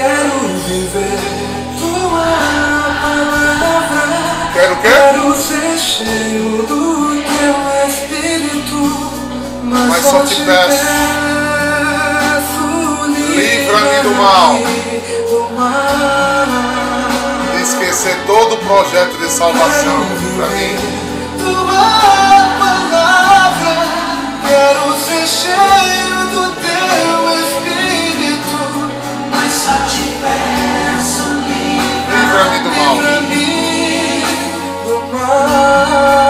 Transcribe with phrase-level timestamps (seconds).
[0.00, 1.20] Quero viver
[1.78, 2.24] tua
[3.02, 4.04] palavra.
[4.54, 4.76] Quero?
[4.76, 7.54] Quero ser cheio do teu
[7.86, 8.80] espírito.
[9.62, 10.86] Mas, Mas só te peço,
[13.28, 14.54] livra-me do mal.
[15.28, 16.46] do mal.
[17.58, 20.76] E esquecer todo o projeto de salvação para mim.
[21.38, 23.74] Tua palavra,
[24.48, 26.09] quero ser cheio
[35.50, 36.29] do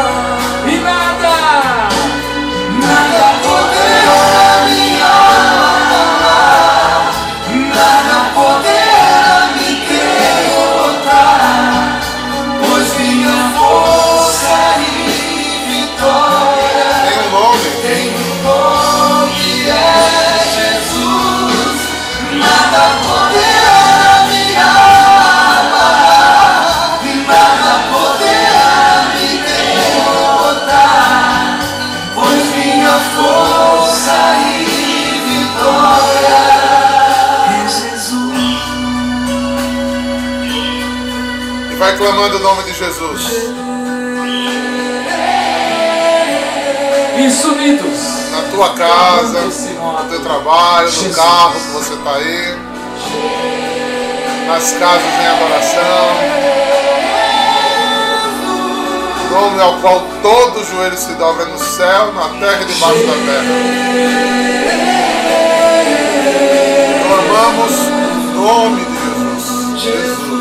[42.01, 43.23] E vai clamando o nome de Jesus.
[47.19, 48.01] Isso, unidos!
[48.31, 51.17] Na tua casa, no teu trabalho, no Jesus.
[51.17, 52.57] carro que você está aí.
[54.47, 56.41] Nas casas em adoração.
[59.31, 63.45] Nome ao qual todo joelho se dobra no céu, na terra e debaixo da terra.
[67.07, 69.83] Clamamos o nome de Jesus.
[69.83, 70.40] Jesus.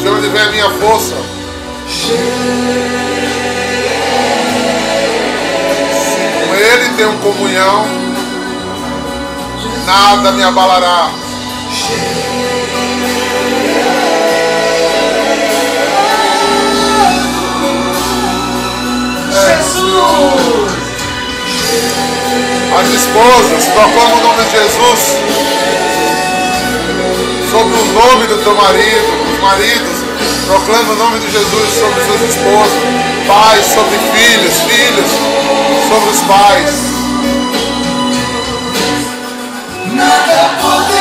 [0.00, 1.16] De onde vem a minha força?
[6.46, 7.86] Com Ele tenho comunhão,
[9.86, 11.10] nada me abalará.
[19.30, 20.49] Jesus!
[22.78, 25.18] As esposas proclamam o nome de Jesus
[27.50, 29.32] sobre o nome do teu marido.
[29.32, 29.98] Os maridos
[30.46, 32.82] proclamam o nome de Jesus sobre suas esposas.
[33.26, 35.10] Pais sobre filhos, filhos
[35.88, 36.70] sobre os pais.
[39.92, 40.99] Nada poderá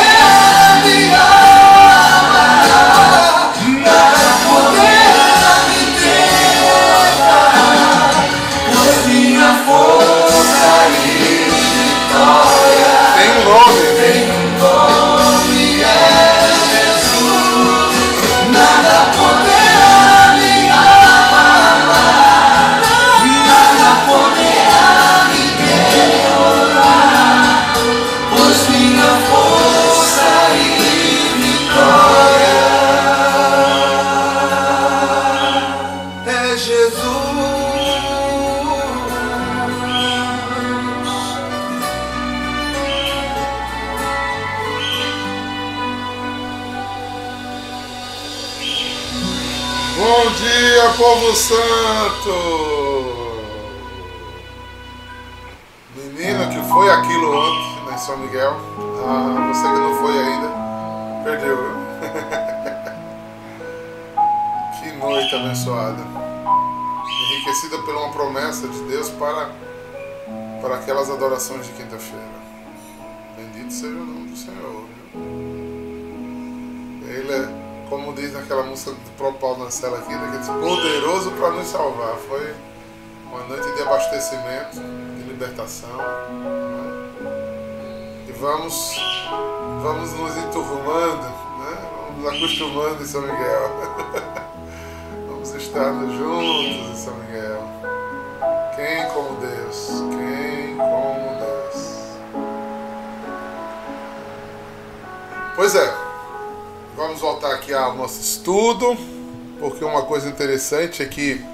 [79.69, 82.15] Nancela aqui, que diz, poderoso para nos salvar.
[82.27, 82.55] Foi
[83.27, 85.95] uma noite de abastecimento, de libertação.
[85.95, 87.11] né?
[88.27, 88.99] E vamos,
[89.83, 91.87] vamos nos enturmando, né?
[92.01, 93.71] vamos nos acostumando em São Miguel.
[95.29, 97.63] vamos estar juntos em São Miguel.
[98.75, 99.87] Quem como Deus?
[100.09, 102.09] Quem como Deus?
[105.55, 105.95] Pois é.
[106.97, 108.97] Vamos voltar aqui ao nosso estudo,
[109.59, 111.45] porque uma coisa interessante é que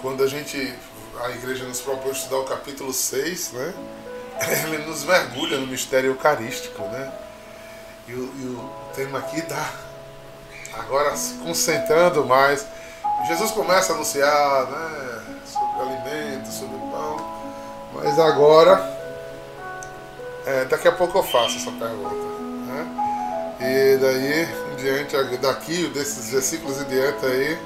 [0.00, 0.74] quando a gente,
[1.22, 3.74] a igreja nos propõe estudar o capítulo 6, né?
[4.64, 7.12] Ele nos mergulha no mistério eucarístico, né?
[8.08, 9.72] E o, e o tema aqui dá,
[10.74, 12.66] agora se concentrando mais.
[13.26, 15.22] Jesus começa a anunciar, né?
[15.44, 17.16] Sobre alimento, sobre pão,
[17.94, 18.96] mas agora
[20.46, 22.45] é, daqui a pouco eu faço essa pergunta.
[23.60, 27.58] E daí diante, daqui, desses versículos em diante aí,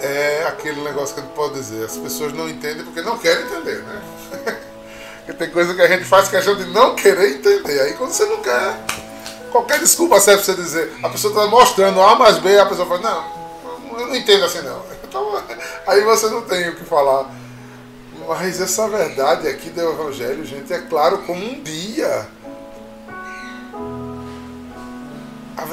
[0.00, 1.84] é aquele negócio que a gente pode dizer.
[1.84, 4.02] As pessoas não entendem porque não querem entender, né?
[5.18, 7.80] porque tem coisa que a gente faz questão de não querer entender.
[7.80, 8.76] Aí quando você não quer,
[9.50, 10.92] qualquer desculpa serve pra você dizer.
[11.02, 14.60] A pessoa está mostrando A mais B, a pessoa fala, não, eu não entendo assim
[14.62, 14.82] não.
[15.14, 15.40] Então,
[15.86, 17.30] aí você não tem o que falar.
[18.26, 22.26] Mas essa verdade aqui do Evangelho, gente, é claro como um dia.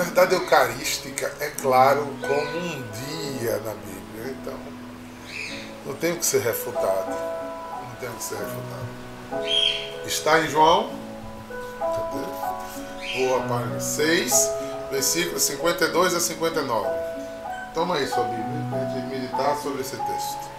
[0.02, 4.36] Verdade eucarística é claro como um dia na Bíblia.
[4.42, 4.54] Então,
[5.86, 7.12] não tem que ser refutado.
[7.12, 10.06] Não tem que ser refutado.
[10.06, 10.92] Está em João,
[11.80, 13.20] cadê?
[13.20, 14.50] Vou a página 6,
[14.90, 16.90] versículos 52 a 59.
[17.74, 20.51] Toma aí sua Bíblia para a gente meditar sobre esse texto.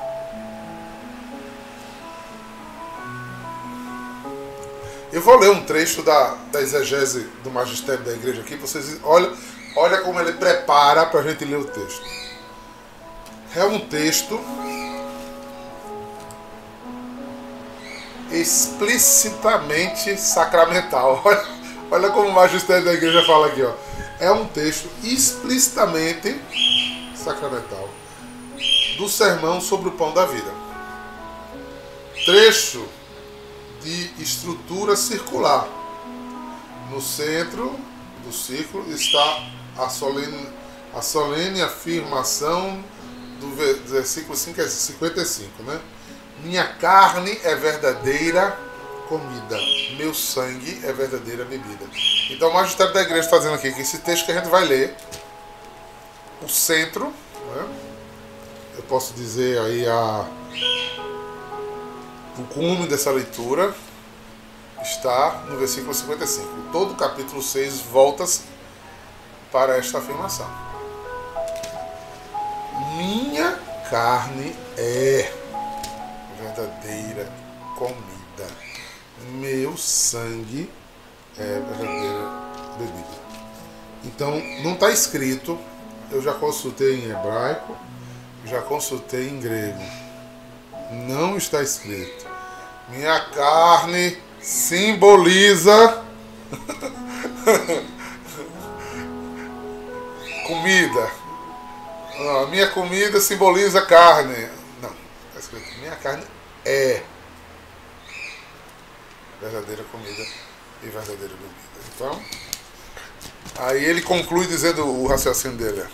[5.12, 9.30] Eu vou ler um trecho da, da exegese do magistério da igreja aqui, vocês olha,
[9.76, 12.02] olha como ele prepara para a gente ler o texto.
[13.54, 14.40] É um texto
[18.30, 21.20] explicitamente sacramental.
[21.26, 21.46] Olha,
[21.90, 23.74] olha como o magistério da igreja fala aqui, ó.
[24.18, 26.40] É um texto explicitamente
[27.14, 27.90] sacramental
[28.96, 30.50] do sermão sobre o pão da vida.
[32.24, 32.88] Trecho
[33.82, 35.68] de estrutura circular.
[36.90, 37.78] No centro
[38.24, 39.48] do círculo está
[39.78, 40.48] a solene,
[40.94, 42.82] a solene afirmação
[43.40, 43.54] do
[43.86, 45.80] versículo 55, né?
[46.44, 48.58] Minha carne é verdadeira
[49.08, 49.58] comida,
[49.96, 51.84] meu sangue é verdadeira bebida.
[52.30, 54.64] Então o magistério da igreja está dizendo aqui que esse texto que a gente vai
[54.64, 54.94] ler,
[56.42, 57.68] o centro, né?
[58.76, 60.26] eu posso dizer aí a
[62.38, 63.74] o cume dessa leitura
[64.82, 66.48] está no versículo 55.
[66.72, 68.42] Todo o capítulo 6 volta-se
[69.50, 70.48] para esta afirmação.
[72.96, 73.58] Minha
[73.90, 75.32] carne é
[76.40, 77.30] verdadeira
[77.76, 78.48] comida.
[79.32, 80.70] Meu sangue
[81.38, 82.30] é verdadeira
[82.78, 83.22] bebida.
[84.04, 85.58] Então, não está escrito,
[86.10, 87.76] eu já consultei em hebraico,
[88.46, 90.01] já consultei em grego
[90.92, 92.26] não está escrito.
[92.88, 96.04] Minha carne simboliza
[100.46, 101.10] comida.
[102.18, 104.48] Não, minha comida simboliza carne.
[104.80, 104.94] Não,
[105.28, 105.78] está escrito.
[105.80, 106.24] Minha carne
[106.64, 107.02] é
[109.40, 110.26] verdadeira comida
[110.82, 111.52] e verdadeira bebida.
[111.94, 112.22] Então,
[113.58, 115.84] aí ele conclui dizendo o raciocínio dele.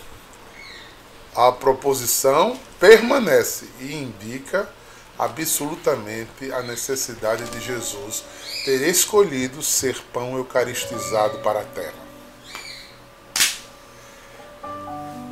[1.35, 4.69] A proposição permanece e indica
[5.19, 8.23] absolutamente a necessidade de Jesus
[8.63, 12.09] ter escolhido ser pão eucaristizado para a terra.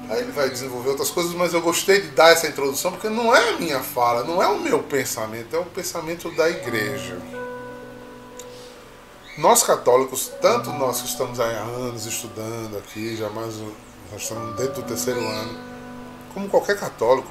[0.09, 3.33] Aí ele vai desenvolver outras coisas, mas eu gostei de dar essa introdução porque não
[3.35, 7.17] é a minha fala, não é o meu pensamento, é o pensamento da igreja.
[9.37, 13.55] Nós católicos, tanto nós que estamos há anos estudando aqui, já mais
[14.11, 15.59] nós estamos dentro do terceiro ano,
[16.33, 17.29] como qualquer católico,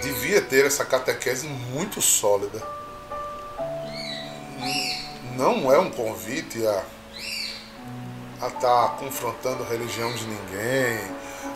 [0.00, 2.62] devia ter essa catequese muito sólida.
[5.36, 6.82] Não é um convite a
[8.46, 10.96] estar tá confrontando a religião de ninguém,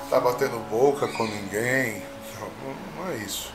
[0.05, 2.02] estar tá batendo boca com ninguém.
[2.40, 3.52] Não, não é isso.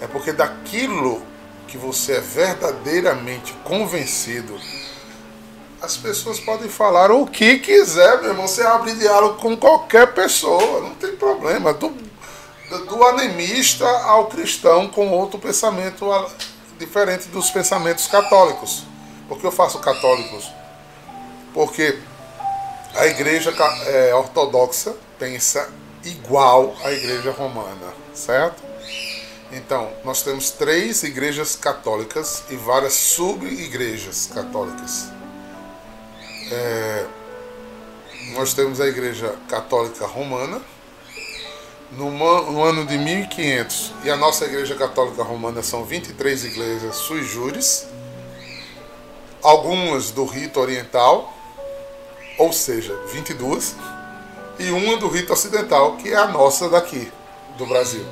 [0.00, 1.22] É porque daquilo
[1.66, 4.58] que você é verdadeiramente convencido,
[5.80, 8.48] as pessoas podem falar o que quiser, meu irmão.
[8.48, 11.72] Você abre diálogo com qualquer pessoa, não tem problema.
[11.72, 12.05] Do
[12.68, 16.06] do animista ao cristão com outro pensamento
[16.78, 18.84] diferente dos pensamentos católicos.
[19.28, 20.50] Por que eu faço católicos?
[21.52, 21.98] Porque
[22.94, 23.52] a igreja
[23.86, 25.68] é, ortodoxa pensa
[26.04, 28.62] igual à igreja romana, certo?
[29.52, 35.08] Então, nós temos três igrejas católicas e várias sub-igrejas católicas.
[36.50, 37.06] É,
[38.32, 40.60] nós temos a igreja católica romana,
[41.92, 47.22] no, no, ano de 1500, e a nossa Igreja Católica Romana são 23 igrejas sui
[47.22, 47.86] juris,
[49.42, 51.32] algumas do rito oriental,
[52.38, 53.76] ou seja, 22,
[54.58, 57.10] e uma do rito ocidental, que é a nossa daqui,
[57.56, 58.04] do Brasil,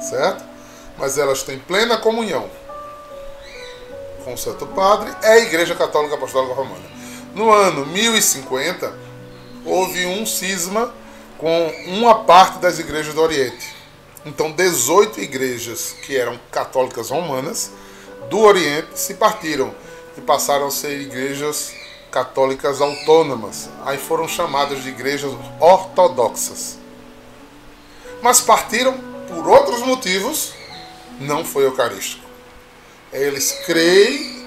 [0.00, 0.44] certo?
[0.96, 2.48] Mas elas têm plena comunhão
[4.24, 6.84] com o Santo Padre, é a Igreja Católica Apostólica Romana.
[7.34, 8.92] No ano 1050,
[9.64, 10.92] houve um cisma
[11.38, 13.74] com uma parte das igrejas do Oriente.
[14.26, 17.70] Então, 18 igrejas que eram católicas romanas
[18.28, 19.74] do Oriente se partiram
[20.16, 21.72] e passaram a ser igrejas
[22.10, 23.70] católicas autônomas.
[23.84, 26.76] Aí foram chamadas de igrejas ortodoxas.
[28.20, 30.52] Mas partiram por outros motivos,
[31.20, 32.26] não foi eucarístico.
[33.12, 34.44] Eles creem,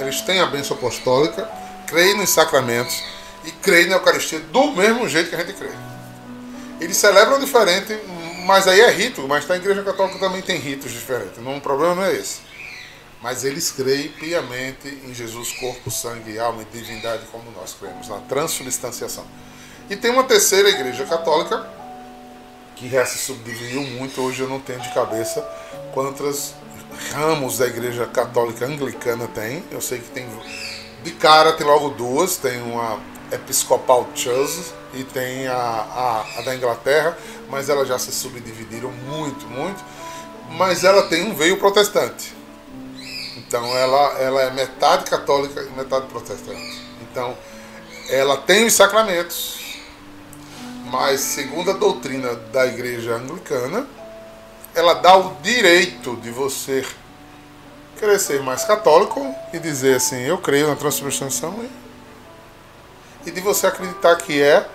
[0.00, 1.48] eles têm a bênção apostólica,
[1.86, 3.02] creem nos sacramentos
[3.44, 5.93] e creem na Eucaristia do mesmo jeito que a gente crê.
[6.84, 7.98] Eles celebram diferente,
[8.44, 11.42] mas aí é rito, mas na Igreja Católica também tem ritos diferentes.
[11.42, 12.40] Não, o problema não é esse.
[13.22, 18.18] Mas eles creem piamente em Jesus, corpo, sangue, alma e divindade, como nós cremos, na
[18.18, 19.24] transubstanciação.
[19.88, 21.66] E tem uma terceira igreja católica,
[22.76, 25.40] que já se subdividiu muito, hoje eu não tenho de cabeça
[25.94, 26.52] quantos
[27.12, 29.64] ramos da igreja católica anglicana tem.
[29.70, 30.28] Eu sei que tem.
[31.02, 33.00] De cara tem logo duas, tem uma
[33.32, 37.16] Episcopal Church e tem a, a, a da Inglaterra,
[37.50, 39.84] mas elas já se subdividiram muito, muito.
[40.50, 42.34] Mas ela tem um veio protestante.
[43.36, 46.80] Então ela, ela é metade católica e metade protestante.
[47.02, 47.36] Então
[48.08, 49.80] ela tem os sacramentos,
[50.90, 53.86] mas segundo a doutrina da igreja anglicana,
[54.74, 56.84] ela dá o direito de você
[57.98, 61.64] querer ser mais católico e dizer assim, eu creio na transubstanciação
[63.26, 64.66] e, de você acreditar que é,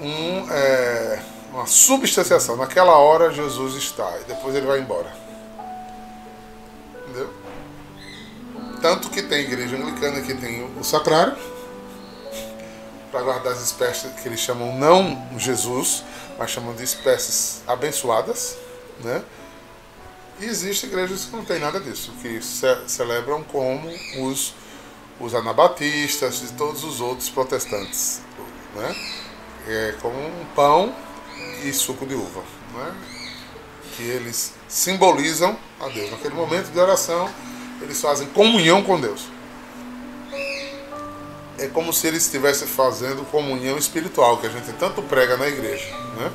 [0.00, 2.56] um, é uma substanciação.
[2.56, 5.26] Naquela hora Jesus está e depois ele vai embora.
[8.80, 11.36] Tanto que tem igreja anglicana que tem o sacrário,
[13.10, 16.04] para guardar as espécies que eles chamam não Jesus,
[16.38, 18.56] mas chamam de espécies abençoadas,
[19.02, 19.22] né?
[20.38, 23.88] E existem igrejas que não tem nada disso, que ce celebram como
[24.20, 24.54] os,
[25.18, 28.20] os anabatistas e todos os outros protestantes,
[28.74, 28.94] né?
[29.68, 30.94] É como um pão
[31.64, 32.42] e suco de uva,
[32.74, 32.94] né?
[33.96, 36.10] Que eles simbolizam a Deus.
[36.10, 37.28] Naquele momento de oração,
[37.80, 39.28] eles fazem comunhão com Deus.
[41.58, 45.88] É como se eles estivessem fazendo comunhão espiritual, que a gente tanto prega na igreja.
[46.18, 46.30] Né?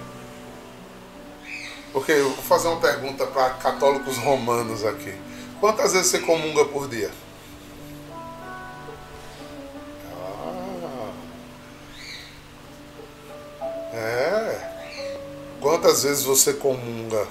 [1.94, 5.14] Porque eu vou fazer uma pergunta para católicos romanos aqui.
[5.60, 7.12] Quantas vezes você comunga por dia?
[15.92, 17.28] Quantas vezes você comunga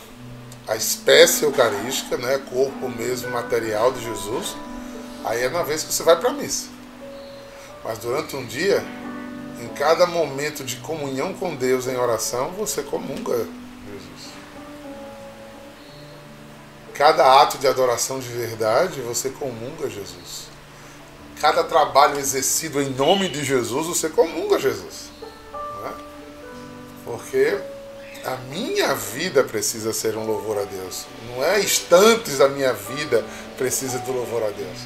[0.68, 4.54] a espécie eucarística, né, corpo mesmo material de Jesus,
[5.24, 6.68] aí é na vez que você vai para a missa.
[7.82, 8.84] Mas durante um dia,
[9.62, 14.34] em cada momento de comunhão com Deus em oração, você comunga Jesus.
[16.92, 20.48] Cada ato de adoração de verdade, você comunga Jesus.
[21.40, 25.08] Cada trabalho exercido em nome de Jesus, você comunga Jesus.
[25.54, 25.92] É?
[27.06, 27.58] Porque
[28.24, 31.06] a minha vida precisa ser um louvor a Deus.
[31.28, 33.24] Não é instantes da minha vida
[33.56, 34.78] precisa do louvor a Deus.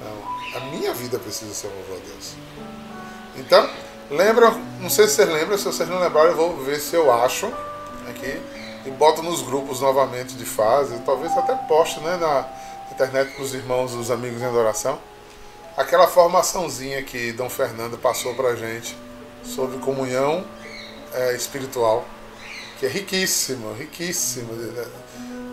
[0.00, 2.34] Não, a minha vida precisa ser um louvor a Deus.
[3.36, 3.70] Então,
[4.10, 7.12] lembra, não sei se vocês lembram, se vocês não lembrarem, eu vou ver se eu
[7.12, 7.46] acho
[8.08, 8.40] aqui
[8.84, 12.48] e boto nos grupos novamente de fase, talvez até poste né, na
[12.90, 14.98] internet para os irmãos, os amigos em adoração,
[15.76, 18.96] aquela formaçãozinha que Dom Fernando passou para gente
[19.44, 20.44] sobre comunhão
[21.12, 22.04] é, espiritual
[22.80, 24.54] que é riquíssimo, riquíssimo.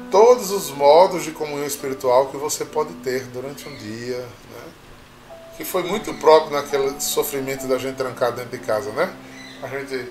[0.09, 4.71] Todos os modos de comunhão espiritual que você pode ter durante um dia, né?
[5.57, 9.13] que foi muito próprio naquele sofrimento da gente trancar dentro de casa, né?
[9.61, 10.09] A gente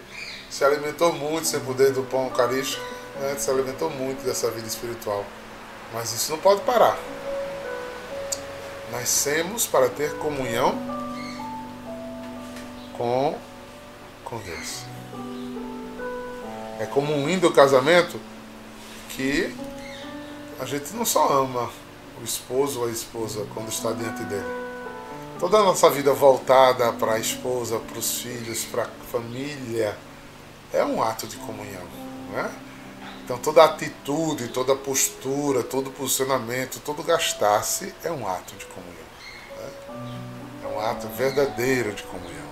[0.51, 2.85] se alimentou muito sem poder do pão eucarístico,
[3.19, 3.35] né?
[3.39, 5.25] se alimentou muito dessa vida espiritual.
[5.95, 6.99] Mas isso não pode parar.
[8.93, 10.75] Nascemos para ter comunhão
[12.95, 13.35] com,
[14.23, 14.96] com Deus.
[16.79, 18.21] É como um lindo casamento
[19.11, 19.55] que
[20.61, 21.71] a gente não só ama
[22.21, 24.67] o esposo ou a esposa quando está diante dele.
[25.39, 29.97] Toda a nossa vida voltada para a esposa, para os filhos, para a família,
[30.73, 31.85] é um ato de comunhão.
[32.33, 32.51] Né?
[33.25, 38.95] Então toda atitude, toda postura, todo posicionamento, todo gastar-se é um ato de comunhão.
[39.59, 40.65] Né?
[40.65, 42.47] É um ato verdadeiro de comunhão.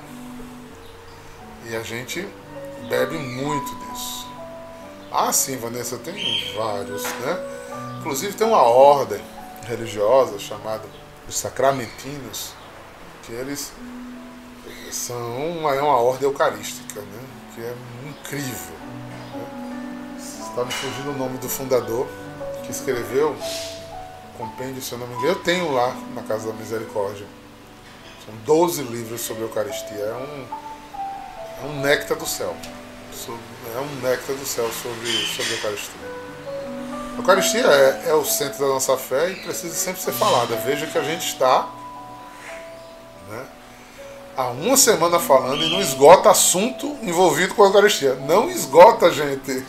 [1.66, 2.28] E a gente
[2.88, 4.26] bebe muito disso.
[5.10, 6.14] Ah, sim, Vanessa, tem
[6.56, 7.38] vários, né?
[8.00, 9.20] Inclusive tem uma ordem
[9.66, 10.82] religiosa chamada
[11.28, 12.52] os Sacramentinos,
[13.22, 13.72] que eles
[14.90, 17.22] são uma, é uma ordem eucarística, né?
[17.54, 17.74] Que é
[18.08, 18.74] incrível.
[18.74, 20.16] Né?
[20.18, 22.06] Está me fugindo o nome do fundador
[22.64, 23.36] que escreveu
[24.36, 25.28] compêndio, se eu não me engano.
[25.28, 27.26] Eu tenho lá na Casa da Misericórdia.
[28.24, 29.96] São 12 livros sobre Eucaristia.
[29.96, 30.63] É um
[31.62, 32.56] é um néctar do céu.
[33.74, 35.94] É um néctar do céu sobre, sobre a Eucaristia.
[37.14, 40.56] A Eucaristia é, é o centro da nossa fé e precisa sempre ser falada.
[40.56, 41.68] Veja que a gente está.
[43.28, 43.46] Né?
[44.36, 48.14] há uma semana falando e não esgota assunto envolvido com a Eucaristia.
[48.26, 49.64] Não esgota, gente.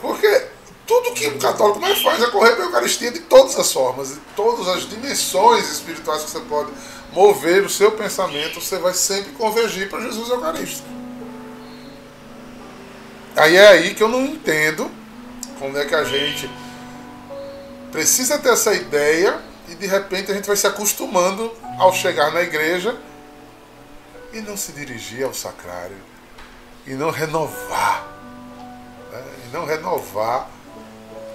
[0.00, 0.46] Porque
[0.86, 4.10] tudo que o católico mais faz é correr para a Eucaristia de todas as formas,
[4.10, 6.70] de todas as dimensões espirituais que você pode
[7.12, 10.95] mover o seu pensamento, você vai sempre convergir para Jesus Eucarístico.
[13.36, 14.90] Aí é aí que eu não entendo
[15.58, 16.50] como é que a gente
[17.92, 19.38] precisa ter essa ideia
[19.68, 22.98] e de repente a gente vai se acostumando ao chegar na igreja
[24.32, 25.96] e não se dirigir ao sacrário
[26.86, 28.06] e não renovar,
[29.12, 29.22] né?
[29.46, 30.48] e não renovar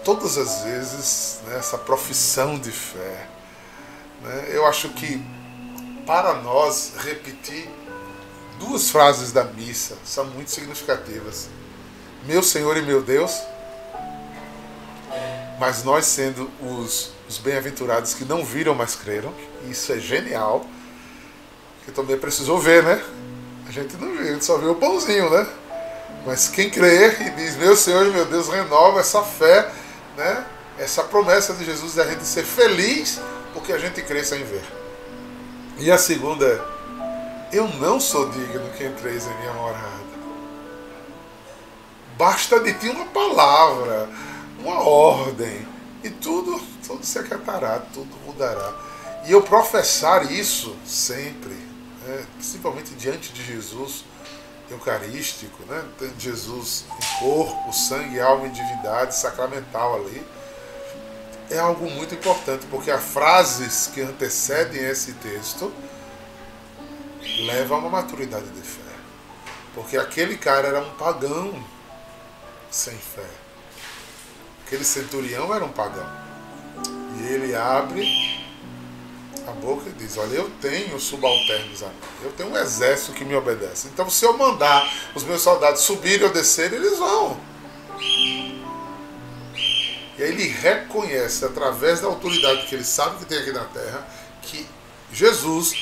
[0.03, 3.27] todas as vezes né, essa profissão de fé.
[4.24, 4.50] Né?
[4.50, 5.24] Eu acho que
[6.05, 7.70] para nós repetir
[8.60, 11.50] duas frases da missa são muito significativas.
[12.23, 13.41] Meu Senhor e meu Deus,
[15.59, 19.33] mas nós sendo os, os bem-aventurados que não viram, mas creram,
[19.69, 20.65] isso é genial,
[21.85, 23.03] que também precisou ver, né?
[23.67, 25.47] A gente não viu, a gente só viu o pãozinho, né?
[26.25, 29.71] Mas quem crê e diz, meu Senhor e meu Deus, renova essa fé
[30.15, 30.45] né,
[30.77, 33.19] essa promessa de Jesus da gente ser feliz
[33.53, 34.63] porque a gente crê sem ver.
[35.77, 40.11] E a segunda é: eu não sou digno que entreis em minha morada.
[42.21, 44.07] Basta de ti uma palavra,
[44.59, 45.67] uma ordem,
[46.03, 48.75] e tudo, tudo se acatará, tudo mudará.
[49.25, 51.55] E eu professar isso sempre,
[52.05, 54.05] né, principalmente diante de Jesus
[54.69, 55.83] eucarístico, né?
[56.19, 60.23] Jesus em corpo, sangue, alma e divindade sacramental ali.
[61.49, 65.73] É algo muito importante, porque as frases que antecedem esse texto
[67.47, 68.93] levam a uma maturidade de fé.
[69.73, 71.80] Porque aquele cara era um pagão
[72.71, 73.29] sem fé.
[74.65, 76.09] Aquele centurião era um pagão.
[77.19, 78.07] E ele abre
[79.45, 83.25] a boca e diz: Olha, eu tenho subalternos a mim, eu tenho um exército que
[83.25, 83.89] me obedece.
[83.89, 87.37] Então, se eu mandar os meus soldados subirem ou descerem, eles vão.
[90.17, 94.07] E aí ele reconhece, através da autoridade que ele sabe que tem aqui na terra,
[94.41, 94.65] que
[95.12, 95.73] Jesus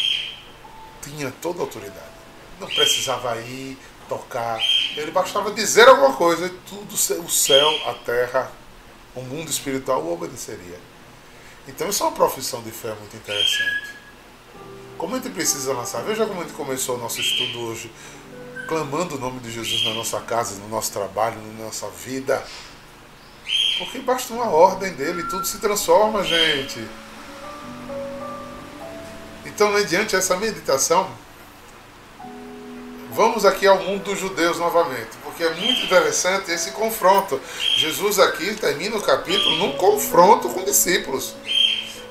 [1.02, 2.10] tinha toda a autoridade.
[2.60, 3.78] Não precisava ir,
[4.10, 4.60] tocar,
[4.98, 6.94] ele bastava dizer alguma coisa e tudo,
[7.24, 8.52] o céu, a terra,
[9.16, 10.80] o mundo espiritual o obedeceria.
[11.68, 13.94] Então isso é uma profissão de fé muito interessante.
[14.98, 16.02] Como a gente precisa lançar?
[16.02, 17.92] Veja como a gente começou o nosso estudo hoje,
[18.68, 22.44] clamando o nome de Jesus na nossa casa, no nosso trabalho, na nossa vida.
[23.78, 26.86] Porque basta uma ordem dele e tudo se transforma, gente.
[29.46, 31.10] Então, mediante essa meditação,
[33.10, 37.40] vamos aqui ao mundo dos judeus novamente, porque é muito interessante esse confronto.
[37.78, 41.36] Jesus aqui termina o capítulo num confronto com discípulos.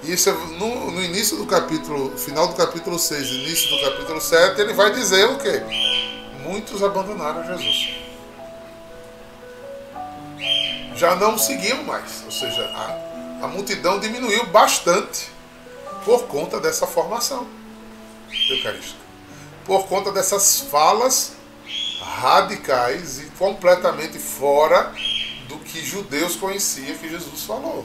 [0.02, 4.61] Isso é no, no, início do capítulo, final do capítulo 6, início do capítulo 7,
[4.61, 5.62] ele vai dizer o quê?
[6.42, 7.94] Muitos abandonaram Jesus.
[10.94, 12.22] Já não seguiam mais.
[12.24, 15.30] Ou seja, a, a multidão diminuiu bastante
[16.04, 17.46] por conta dessa formação
[18.50, 19.07] eucarística.
[19.68, 21.35] Por conta dessas falas
[22.00, 24.92] radicais e completamente fora
[25.46, 27.85] do que judeus conheciam que Jesus falou.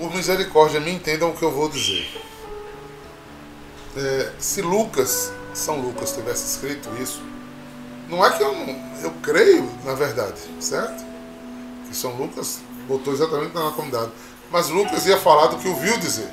[0.00, 2.08] por misericórdia, me entendam o que eu vou dizer.
[3.96, 7.22] É, se Lucas, São Lucas, tivesse escrito isso,
[8.08, 8.50] não é que eu
[9.02, 11.04] eu creio, na verdade, certo?
[11.88, 14.10] Que São Lucas botou exatamente na comunidade.
[14.50, 16.28] Mas Lucas ia falar do que ouviu dizer.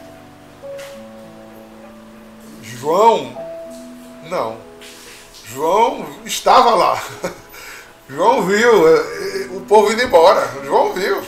[2.79, 3.35] João,
[4.29, 4.57] não.
[5.45, 7.01] João estava lá.
[8.09, 10.49] João viu é, é, o povo indo embora.
[10.63, 11.21] João viu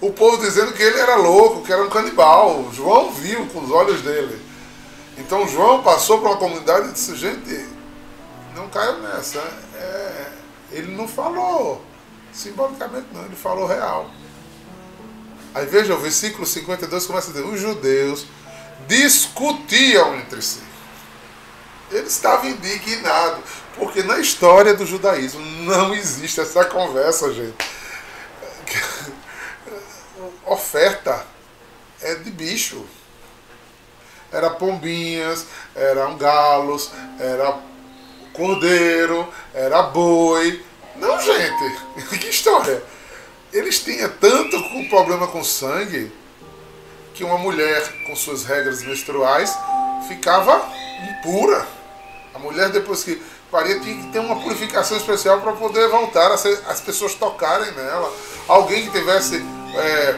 [0.00, 2.70] o povo dizendo que ele era louco, que era um canibal.
[2.72, 4.40] João viu com os olhos dele.
[5.18, 7.68] Então João passou para uma comunidade e disse, gente,
[8.54, 9.38] não caiam nessa.
[9.74, 10.26] É,
[10.72, 11.82] ele não falou
[12.32, 14.10] simbolicamente não, ele falou real.
[15.54, 18.26] Aí veja, o versículo 52 começa a dizer, os judeus
[18.86, 20.60] discutiam entre si.
[21.90, 23.44] Eles estavam indignados,
[23.76, 27.72] porque na história do judaísmo não existe essa conversa, gente
[30.46, 31.24] oferta
[32.00, 32.84] é de bicho.
[34.30, 37.58] Era pombinhas, eram galos, era
[38.32, 40.64] cordeiro, era boi.
[40.96, 42.82] Não, gente, que história.
[43.52, 46.10] Eles tinham tanto problema com sangue
[47.14, 49.56] que uma mulher com suas regras menstruais
[50.08, 50.62] ficava
[51.10, 51.66] impura.
[52.34, 53.20] A mulher, depois que
[53.50, 58.12] paria, tinha que ter uma purificação especial para poder voltar, as pessoas tocarem nela.
[58.48, 59.44] Alguém que tivesse
[59.74, 60.16] é,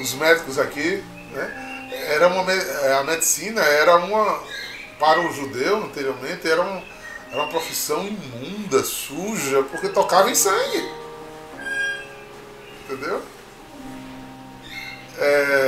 [0.00, 1.02] os médicos aqui,
[1.32, 1.70] né?
[2.08, 4.42] era uma, é, a medicina era uma,
[4.98, 6.82] para o judeu anteriormente, era, um,
[7.30, 10.90] era uma profissão imunda, suja, porque tocava em sangue.
[12.84, 13.22] Entendeu?
[15.18, 15.59] É,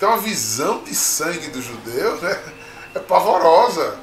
[0.00, 2.42] então a visão de sangue do judeu né,
[2.94, 3.98] é pavorosa,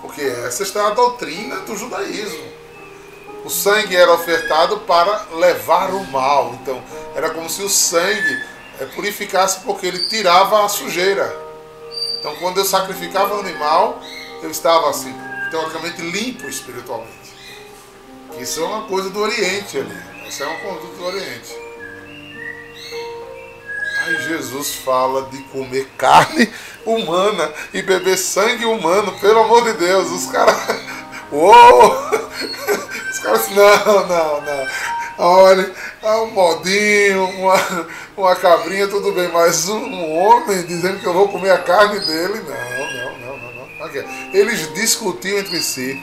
[0.00, 2.44] porque essa está a doutrina do judaísmo.
[3.44, 6.56] O sangue era ofertado para levar o mal.
[6.62, 6.80] Então,
[7.16, 8.44] era como se o sangue
[8.78, 11.36] é, purificasse porque ele tirava a sujeira.
[12.20, 14.00] Então, quando eu sacrificava o animal,
[14.44, 15.12] eu estava assim,
[15.50, 17.34] teoricamente limpo espiritualmente.
[18.38, 20.28] Isso é uma coisa do Oriente ali.
[20.28, 21.59] Isso é uma conduta do Oriente.
[24.06, 26.50] Aí Jesus fala de comer carne
[26.86, 30.10] humana e beber sangue humano, pelo amor de Deus.
[30.10, 30.56] Os caras.
[31.30, 31.96] Uou!
[33.10, 34.66] Os caras não, não, não.
[35.18, 35.70] Olha,
[36.02, 37.86] é um modinho, uma,
[38.16, 42.40] uma cabrinha, tudo bem, mas um homem dizendo que eu vou comer a carne dele,
[42.40, 44.32] não, não, não, não, não.
[44.32, 46.00] Eles discutiam entre si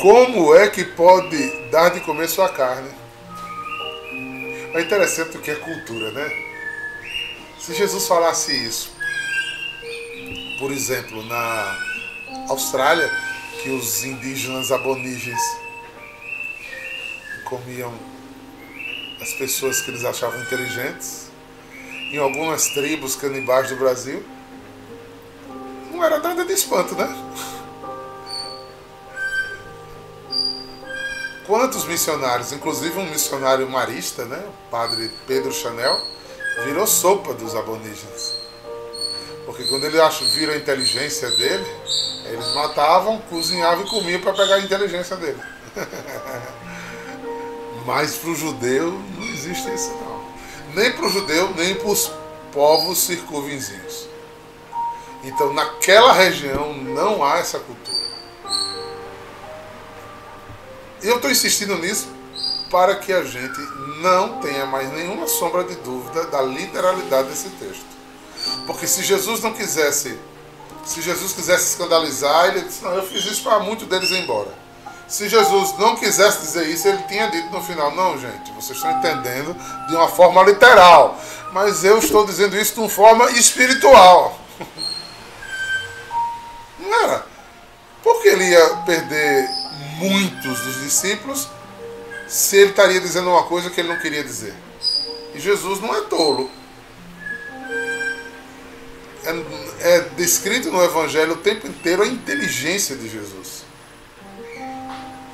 [0.00, 3.03] como é que pode dar de comer sua carne.
[4.74, 6.28] É interessante o que é cultura, né?
[7.60, 8.90] Se Jesus falasse isso,
[10.58, 11.78] por exemplo, na
[12.48, 13.08] Austrália,
[13.62, 15.40] que os indígenas aborígenes
[17.44, 17.94] comiam
[19.20, 21.30] as pessoas que eles achavam inteligentes.
[22.10, 24.24] Em algumas tribos canibais do Brasil,
[25.92, 27.08] não era nada de espanto, né?
[31.46, 36.00] Quantos missionários, inclusive um missionário marista, né, o padre Pedro Chanel,
[36.64, 38.32] virou sopa dos aborígenes.
[39.44, 40.00] Porque quando eles
[40.32, 41.66] viram a inteligência dele,
[42.24, 45.40] eles matavam, cozinhavam e comiam para pegar a inteligência dele.
[47.84, 50.24] Mas para o judeu não existe isso não.
[50.74, 52.10] Nem para o judeu, nem para os
[52.52, 54.08] povos circunvizinhos.
[55.22, 58.03] Então naquela região não há essa cultura.
[61.08, 62.08] Eu estou insistindo nisso
[62.70, 63.60] para que a gente
[64.00, 67.84] não tenha mais nenhuma sombra de dúvida da literalidade desse texto.
[68.66, 70.18] Porque se Jesus não quisesse,
[70.84, 74.64] se Jesus quisesse escandalizar, ele disse, não, eu fiz isso para muitos deles ir embora.
[75.06, 78.90] Se Jesus não quisesse dizer isso, ele tinha dito no final: não, gente, vocês estão
[78.90, 79.54] entendendo
[79.86, 81.18] de uma forma literal,
[81.52, 84.38] mas eu estou dizendo isso de uma forma espiritual.
[86.78, 87.26] Não era?
[88.02, 89.48] Porque ele ia perder
[89.94, 91.48] muitos dos discípulos
[92.28, 94.54] se ele estaria dizendo uma coisa que ele não queria dizer.
[95.34, 96.50] E Jesus não é tolo.
[99.24, 103.64] É, é descrito no Evangelho o tempo inteiro a inteligência de Jesus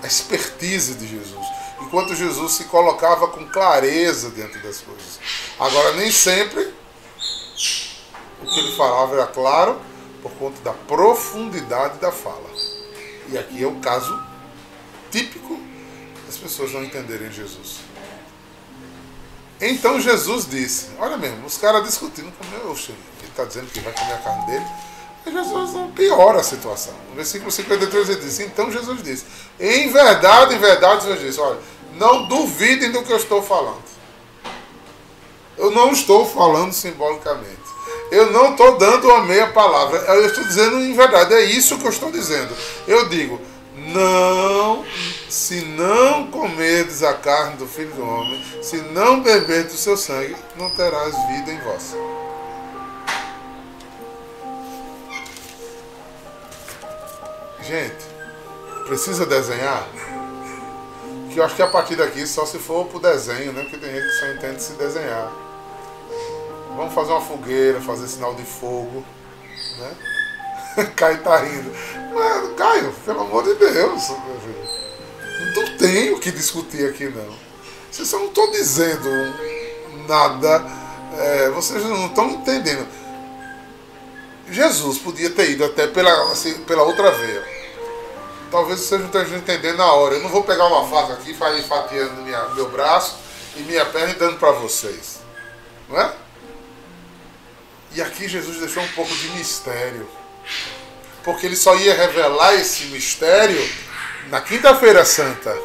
[0.03, 1.47] a expertise de Jesus.
[1.81, 5.21] Enquanto Jesus se colocava com clareza dentro das coisas.
[5.59, 6.73] Agora, nem sempre
[8.43, 9.81] o que ele falava era claro
[10.23, 12.51] por conta da profundidade da fala.
[13.29, 14.23] E aqui é o caso
[15.11, 15.59] típico
[16.27, 17.79] das pessoas não entenderem Jesus.
[19.61, 22.97] Então Jesus disse, olha mesmo, os caras discutindo com meu, ele
[23.29, 24.65] está dizendo que vai comer a carne dele.
[25.27, 26.95] Jesus piora a situação.
[27.11, 29.25] No versículo 53 ele diz: Então Jesus disse:
[29.59, 31.59] Em verdade, em verdade, Jesus disse: Olha,
[31.95, 33.83] não duvidem do que eu estou falando.
[35.59, 37.61] Eu não estou falando simbolicamente.
[38.11, 39.99] Eu não estou dando uma meia palavra.
[39.99, 41.35] Eu estou dizendo em verdade.
[41.35, 42.55] É isso que eu estou dizendo.
[42.87, 43.39] Eu digo:
[43.93, 44.85] Não,
[45.29, 50.37] se não comerdes a carne do filho do homem, se não beberdes o seu sangue,
[50.57, 51.97] não terás vida em vós.
[57.63, 58.05] Gente,
[58.87, 59.89] precisa desenhar?
[61.33, 63.63] Que eu acho que a partir daqui só se for pro desenho, né?
[63.63, 65.31] Porque tem gente que só entende se desenhar.
[66.77, 69.05] Vamos fazer uma fogueira, fazer sinal de fogo,
[69.79, 70.10] né?
[70.97, 71.73] Caio tá rindo.
[72.13, 74.71] Mas, Caio, pelo amor de Deus, meu filho.
[75.55, 77.35] Não tem o que discutir aqui, não.
[77.91, 79.09] Vocês não estão dizendo
[80.07, 80.65] nada.
[81.19, 82.87] É, vocês não estão entendendo.
[84.51, 87.61] Jesus podia ter ido até pela, assim, pela outra veia
[88.51, 90.15] talvez vocês não estejam entendendo na hora.
[90.15, 93.17] Eu não vou pegar uma faca aqui ir fatiando minha, meu braço
[93.57, 95.21] e minha perna e dando para vocês.
[95.89, 96.13] Não é?
[97.93, 100.09] E aqui Jesus deixou um pouco de mistério.
[101.25, 103.61] Porque ele só ia revelar esse mistério
[104.29, 105.57] na quinta-feira santa.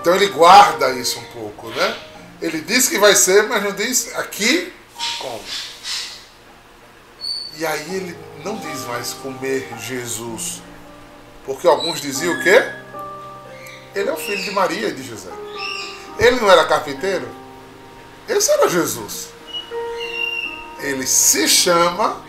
[0.00, 1.96] Então ele guarda isso um pouco, né?
[2.40, 4.72] Ele diz que vai ser, mas não diz aqui
[5.18, 5.44] como.
[7.58, 10.62] E aí ele não diz mais comer Jesus
[11.44, 12.62] porque alguns diziam o quê?
[13.94, 15.30] Ele é o filho de Maria e de José.
[16.18, 17.28] Ele não era carpinteiro?
[18.28, 19.30] Esse era Jesus.
[20.78, 22.24] ele se chama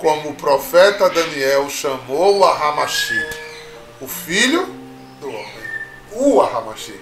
[0.00, 3.28] como o profeta Daniel chamou a Hamashi,
[4.00, 4.66] o filho
[5.20, 5.70] do homem,
[6.12, 6.98] o Ahamashi,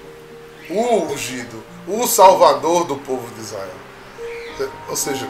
[0.69, 3.75] o ungido, o salvador do povo de Israel.
[4.89, 5.29] Ou seja,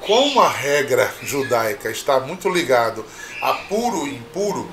[0.00, 3.04] como a regra judaica está muito ligado
[3.42, 4.68] a puro e impuro,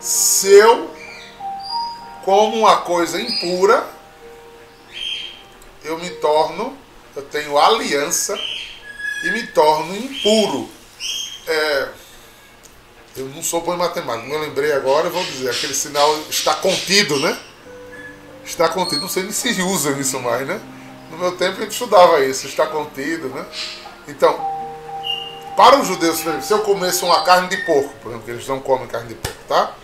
[0.00, 0.90] se eu
[2.24, 3.86] como uma coisa impura,
[5.84, 6.76] eu me torno,
[7.14, 8.38] eu tenho aliança
[9.22, 10.68] e me torno impuro.
[11.46, 11.88] É,
[13.16, 17.18] eu não sou bom em matemática, me lembrei agora, vou dizer, aquele sinal está contido,
[17.20, 17.38] né?
[18.44, 20.60] Está contido, não sei nem se usa isso mais, né?
[21.10, 23.44] No meu tempo a gente estudava isso, está contido, né?
[24.08, 24.34] Então,
[25.56, 28.88] para os judeus, se eu comesse uma carne de porco, por exemplo, eles não comem
[28.88, 29.74] carne de porco, tá?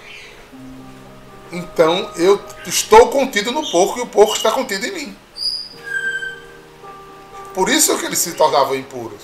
[1.53, 5.17] Então eu estou contido no porco e o porco está contido em mim.
[7.59, 9.21] Por isso que eles se tornavam impuros.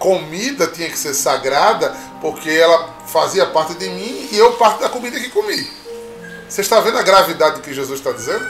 [0.00, 4.88] Comida tinha que ser sagrada porque ela fazia parte de mim e eu parte da
[4.88, 5.64] comida que comi.
[6.48, 8.44] Você está vendo a gravidade do que Jesus está dizendo?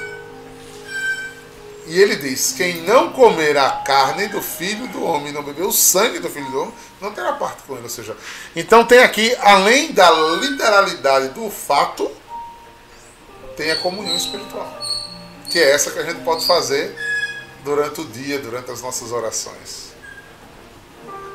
[1.89, 5.71] E ele diz: Quem não comer a carne do filho do homem, não beber o
[5.71, 7.83] sangue do filho do homem, não terá parte com ele.
[7.83, 8.17] Ou seja,
[8.57, 12.11] então tem aqui, além da literalidade do fato,
[13.59, 14.75] tem a comunhão espiritual,
[15.51, 17.14] que é essa que a gente pode fazer
[17.65, 19.95] durante o dia, durante as nossas orações.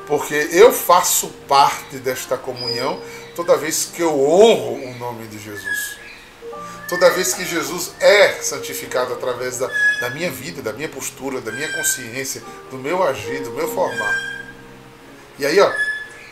[0.08, 3.02] Porque eu faço parte desta comunhão
[3.36, 5.98] toda vez que eu honro o nome de Jesus.
[6.88, 9.70] Toda vez que Jesus é santificado através da,
[10.02, 14.16] da minha vida, da minha postura, da minha consciência, do meu agir, do meu formar.
[15.38, 15.72] E aí, ó,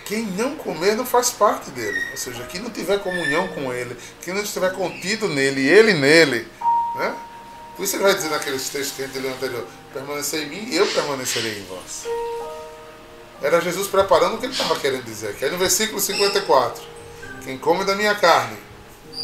[0.06, 2.02] quem não comer não faz parte dele.
[2.12, 6.48] Ou seja, quem não tiver comunhão com ele, quem não estiver contido nele, ele nele,
[6.96, 7.16] né?
[7.78, 10.74] Por isso ele vai dizer naqueles textos que a gente leu anterior, permanecer em mim,
[10.74, 12.06] eu permanecerei em vós.
[13.40, 15.36] Era Jesus preparando o que ele estava querendo dizer.
[15.36, 16.84] Que aí no versículo 54,
[17.44, 18.58] quem come da minha carne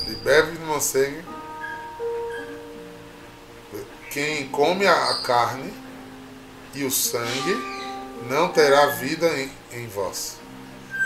[0.08, 1.26] e bebe do meu sangue,
[4.12, 5.74] quem come a carne
[6.76, 7.58] e o sangue
[8.30, 10.38] não terá vida em, em vós.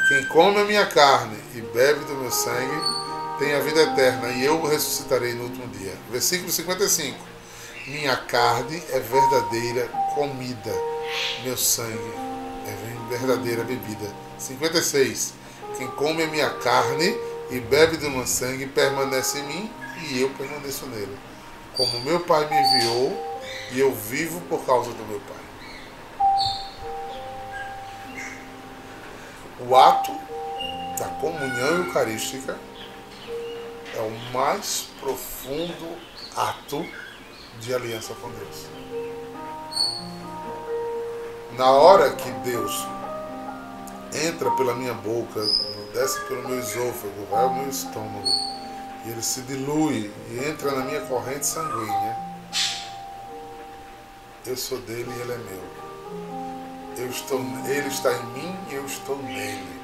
[0.10, 2.98] Quem come a minha carne e bebe do meu sangue
[3.40, 5.94] tem a vida eterna, e eu ressuscitarei no último dia.
[6.10, 7.37] Versículo 55.
[7.88, 10.74] Minha carne é verdadeira comida,
[11.46, 12.12] meu sangue
[12.66, 14.14] é verdadeira bebida.
[14.38, 15.34] 56.
[15.78, 17.18] Quem come a minha carne
[17.50, 19.72] e bebe do meu sangue permanece em mim
[20.10, 21.18] e eu permaneço nele.
[21.78, 25.38] Como meu Pai me enviou e eu vivo por causa do meu Pai.
[29.62, 30.12] O ato
[31.00, 32.60] da comunhão eucarística
[33.96, 35.98] é o mais profundo
[36.36, 36.86] ato
[37.60, 38.66] de aliança com Deus.
[41.58, 42.86] Na hora que Deus
[44.14, 45.42] entra pela minha boca,
[45.94, 48.28] desce pelo meu esôfago, vai ao meu estômago,
[49.06, 52.18] e ele se dilui e entra na minha corrente sanguínea,
[54.46, 55.88] eu sou dele e ele é meu
[57.00, 59.82] eu estou, ele está em mim e eu estou nele.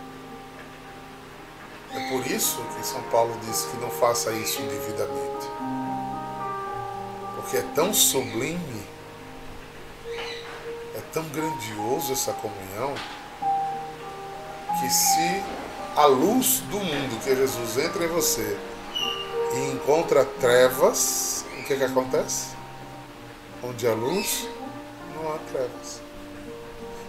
[1.91, 5.47] É por isso que São Paulo diz que não faça isso indevidamente.
[7.43, 8.84] Porque é tão sublime,
[10.95, 12.95] é tão grandioso essa comunhão,
[14.79, 15.43] que se
[15.95, 18.58] a luz do mundo, que é Jesus, entra em você
[19.53, 22.56] e encontra trevas, o que, que acontece?
[23.62, 24.47] Onde há luz,
[25.15, 26.01] não há trevas.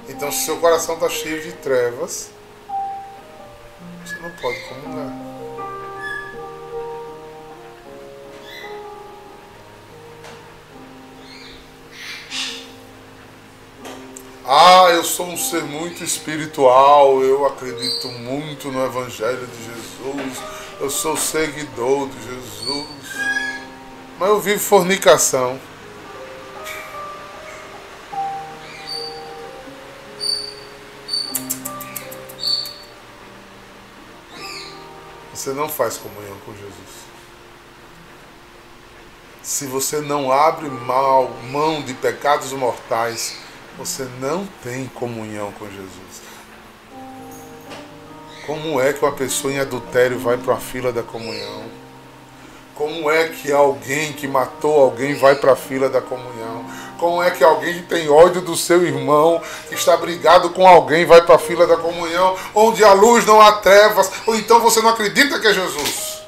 [0.09, 2.31] Então, se seu coração está cheio de trevas,
[4.05, 5.34] você não pode comungar.
[14.95, 20.39] Eu sou um ser muito espiritual, eu acredito muito no Evangelho de Jesus,
[20.81, 22.87] eu sou seguidor de Jesus,
[24.19, 25.59] mas eu vivo fornicação.
[35.45, 37.05] você não faz comunhão com Jesus.
[39.43, 43.44] Se você não abre mão de pecados mortais,
[43.77, 46.23] você não tem comunhão com Jesus.
[48.47, 51.65] Como é que uma pessoa em adultério vai para a fila da comunhão?
[52.75, 56.65] Como é que alguém que matou alguém vai para a fila da comunhão?
[56.99, 61.05] Como é que alguém que tem ódio do seu irmão, que está brigado com alguém,
[61.05, 64.81] vai para a fila da comunhão, onde a luz não há trevas, ou então você
[64.81, 66.23] não acredita que é Jesus?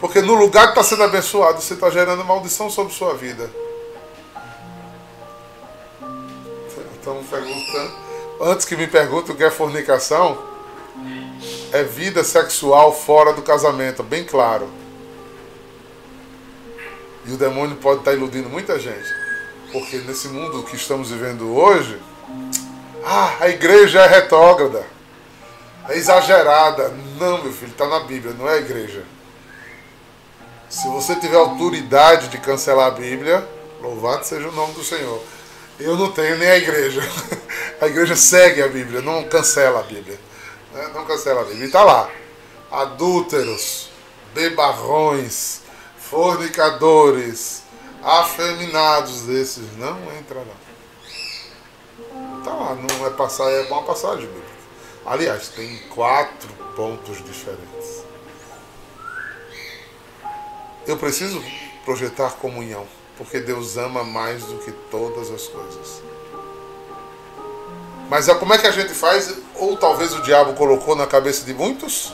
[0.00, 3.50] Porque no lugar que está sendo abençoado, você está gerando maldição sobre sua vida.
[7.06, 7.92] Estão perguntando.
[8.40, 10.36] Antes que me perguntem o que é fornicação,
[11.72, 14.68] é vida sexual fora do casamento, bem claro.
[17.24, 19.08] E o demônio pode estar iludindo muita gente.
[19.72, 22.00] Porque nesse mundo que estamos vivendo hoje,
[23.04, 24.84] ah, a igreja é retrógrada,
[25.88, 26.92] é exagerada.
[27.18, 29.04] Não, meu filho, está na Bíblia, não é a igreja.
[30.68, 33.46] Se você tiver autoridade de cancelar a Bíblia,
[33.80, 35.22] louvado seja o nome do Senhor.
[35.78, 37.02] Eu não tenho nem a igreja.
[37.80, 40.18] A igreja segue a Bíblia, não cancela a Bíblia.
[40.72, 40.90] Né?
[40.94, 41.64] Não cancela a Bíblia.
[41.64, 42.10] E está lá.
[42.70, 43.90] Adúlteros,
[44.34, 45.60] bebarrões,
[45.98, 47.62] fornicadores,
[48.02, 49.76] afeminados desses.
[49.76, 52.38] Não entra não.
[52.38, 54.46] Está lá, não é passar, é uma passagem bíblica.
[55.04, 58.04] Aliás, tem quatro pontos diferentes.
[60.86, 61.42] Eu preciso
[61.84, 62.86] projetar comunhão,
[63.16, 66.02] porque Deus ama mais do que todas as coisas.
[68.08, 69.34] Mas é como é que a gente faz?
[69.54, 72.12] Ou talvez o diabo colocou na cabeça de muitos?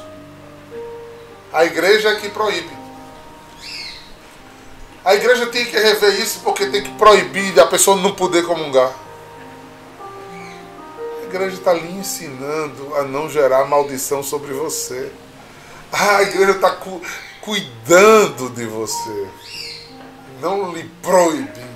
[1.52, 2.70] A igreja é que proíbe.
[5.04, 8.92] A igreja tem que rever isso porque tem que proibir a pessoa não poder comungar.
[11.20, 15.10] A igreja está lhe ensinando a não gerar maldição sobre você.
[15.90, 17.02] Ah, a igreja está cu
[17.42, 19.28] cuidando de você,
[20.42, 21.72] não lhe proibindo.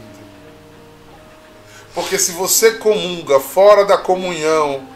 [1.95, 4.87] Porque se você comunga fora da comunhão,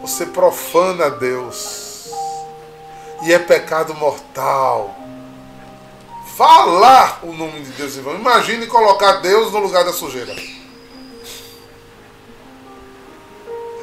[0.00, 2.08] você profana Deus.
[3.22, 4.96] E é pecado mortal.
[6.36, 8.14] Falar o nome de Deus, irmão.
[8.14, 10.34] Imagine colocar Deus no lugar da sujeira.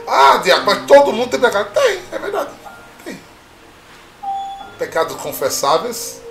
[0.07, 1.71] Ah, diabo, mas todo mundo tem pecado.
[1.73, 2.49] Tem, é verdade.
[3.05, 3.19] Tem.
[4.79, 6.21] Pecados confessáveis,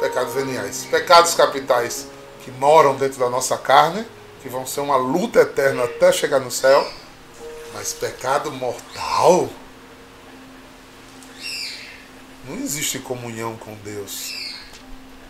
[0.00, 0.86] pecados veniais.
[0.90, 2.06] Pecados capitais
[2.44, 4.06] que moram dentro da nossa carne
[4.46, 6.88] que vão ser uma luta eterna até chegar no céu,
[7.74, 9.48] mas pecado mortal.
[12.48, 14.32] Não existe comunhão com Deus.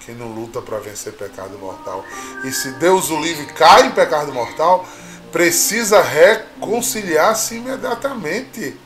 [0.05, 2.05] Quem não luta para vencer pecado mortal.
[2.44, 4.87] E se Deus o livre cai em pecado mortal,
[5.33, 8.79] precisa reconciliar-se imediatamente.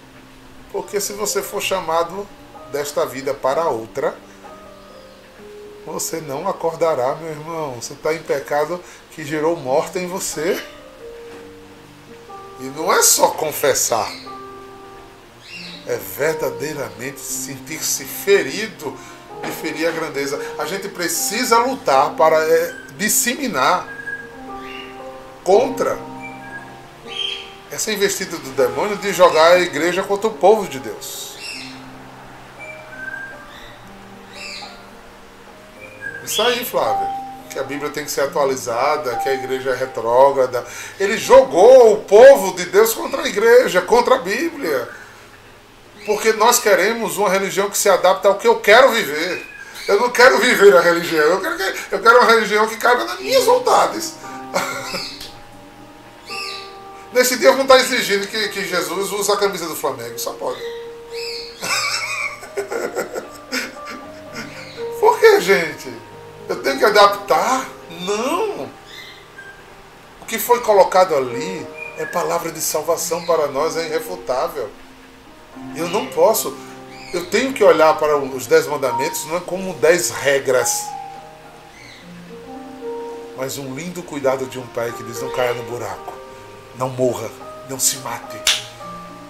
[0.71, 2.25] Porque se você for chamado
[2.71, 4.16] desta vida para outra,
[5.87, 7.75] você não acordará, meu irmão.
[7.81, 10.62] Você está em pecado que gerou morte em você.
[12.61, 14.12] E não é só confessar,
[15.87, 18.95] é verdadeiramente sentir-se ferido
[19.43, 20.38] e ferir a grandeza.
[20.59, 23.88] A gente precisa lutar para é, disseminar
[25.43, 25.99] contra
[27.71, 31.30] essa investida do demônio de jogar a igreja contra o povo de Deus.
[36.38, 37.09] Aí, Flávia.
[37.51, 40.64] Que a Bíblia tem que ser atualizada, que a igreja é retrógrada.
[41.01, 44.88] Ele jogou o povo de Deus contra a igreja, contra a Bíblia.
[46.07, 49.45] Porque nós queremos uma religião que se adapta ao que eu quero viver.
[49.88, 51.57] Eu não quero viver a religião, eu quero,
[51.90, 54.14] eu quero uma religião que caiba nas minhas vontades.
[57.12, 60.61] Nesse dia eu estar exigindo que, que Jesus use a camisa do Flamengo, só pode.
[65.01, 66.10] Por que, gente?
[66.51, 67.65] Eu tenho que adaptar?
[68.01, 68.69] Não.
[70.21, 71.65] O que foi colocado ali
[71.97, 74.69] é palavra de salvação para nós, é irrefutável.
[75.77, 76.53] Eu não posso.
[77.15, 80.87] Eu tenho que olhar para os dez mandamentos não é como dez regras,
[83.37, 86.13] mas um lindo cuidado de um pai que diz: não caia no buraco,
[86.77, 87.31] não morra,
[87.69, 88.50] não se mate.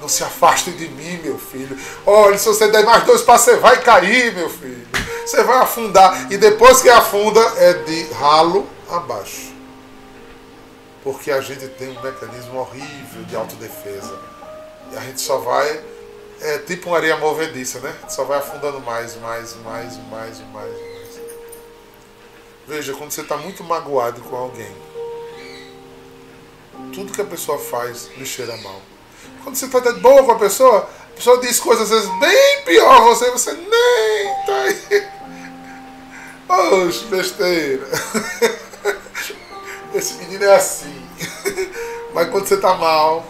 [0.01, 1.79] Não se afaste de mim, meu filho.
[2.07, 4.91] Olha, se você der mais dois passos, você vai cair, meu filho
[5.31, 6.31] você vai afundar.
[6.31, 9.53] E depois que afunda, é de ralo abaixo.
[11.03, 14.19] Porque a gente tem um mecanismo horrível de autodefesa.
[14.93, 15.83] E a gente só vai.
[16.43, 17.95] É tipo uma areia movediça, né?
[18.09, 21.21] Só vai afundando mais, mais, mais, mais, mais, mais.
[22.67, 24.75] Veja, quando você está muito magoado com alguém,
[26.95, 28.81] tudo que a pessoa faz lhe cheira mal.
[29.43, 32.63] Quando você está de boa com a pessoa, a pessoa diz coisas às vezes bem
[32.65, 35.09] pior você, você nem tá aí.
[36.87, 37.87] Oxe, besteira.
[39.95, 41.09] Esse menino é assim.
[42.15, 43.25] Mas quando você tá mal.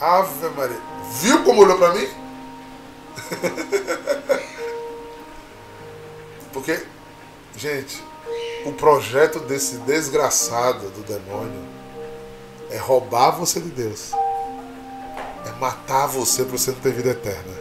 [0.00, 0.80] Ave Maria.
[1.22, 2.06] Viu como olhou pra mim?
[6.52, 6.82] Porque,
[7.56, 8.02] gente,
[8.66, 11.66] o projeto desse desgraçado do demônio
[12.70, 14.12] é roubar você de Deus.
[15.46, 17.54] É matar você para você não ter vida eterna.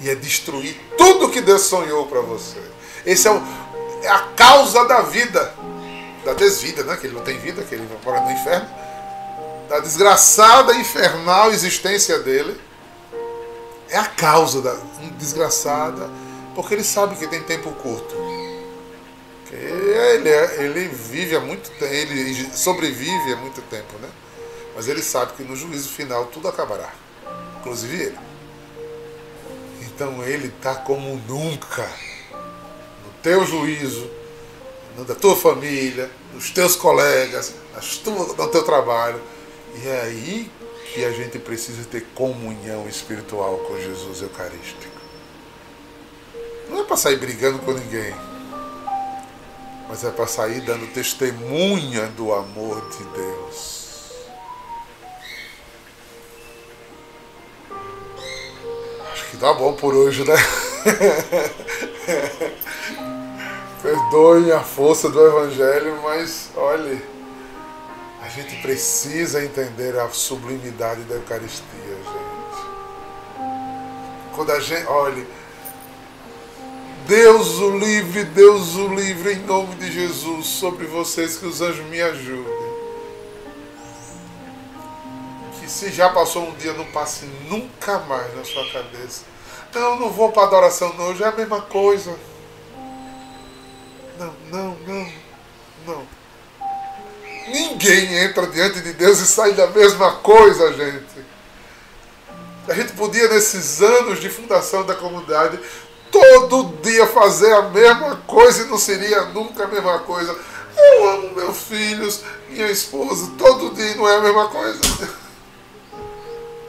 [0.00, 2.58] E é destruir tudo que Deus sonhou para você.
[3.04, 3.42] Esse é o,
[4.02, 5.54] é a causa da vida,
[6.24, 6.96] da desvida, né?
[6.96, 8.68] que ele não tem vida, que ele vai morar no inferno.
[9.68, 12.58] da desgraçada infernal existência dele,
[13.90, 14.76] é a causa da
[15.18, 16.08] desgraçada,
[16.54, 18.14] porque ele sabe que tem tempo curto.
[19.50, 24.08] Ele, é, ele vive há muito tempo, ele sobrevive há muito tempo, né?
[24.76, 26.92] Mas ele sabe que no juízo final tudo acabará,
[27.58, 28.18] inclusive ele.
[29.82, 31.88] Então ele está como nunca
[33.04, 34.08] no teu juízo,
[35.06, 37.54] da tua família, nos teus colegas,
[38.04, 39.20] no teu trabalho.
[39.76, 40.50] E é aí
[40.92, 44.98] que a gente precisa ter comunhão espiritual com Jesus Eucarístico.
[46.68, 48.14] Não é para sair brigando com ninguém,
[49.88, 53.77] mas é para sair dando testemunha do amor de Deus.
[59.38, 60.34] Tá bom por hoje, né?
[63.82, 67.00] Perdoem a força do Evangelho, mas olhe,
[68.22, 72.66] a gente precisa entender a sublimidade da Eucaristia, gente.
[74.34, 75.26] Quando a gente, olhe,
[77.06, 81.86] Deus o livre, Deus o livre, em nome de Jesus, sobre vocês, que os anjos
[81.86, 82.57] me ajudem.
[85.68, 89.22] Se já passou um dia, não passe nunca mais na sua cabeça.
[89.74, 92.16] Não, não vou para adoração, não, já é a mesma coisa
[94.18, 95.12] não, não, não,
[95.86, 96.06] não.
[97.46, 101.26] Ninguém entra diante de Deus e sai da mesma coisa, gente.
[102.68, 105.58] A gente podia, nesses anos de fundação da comunidade,
[106.10, 110.36] todo dia fazer a mesma coisa e não seria nunca a mesma coisa.
[110.76, 114.80] Eu amo meus filhos, minha esposa, todo dia não é a mesma coisa.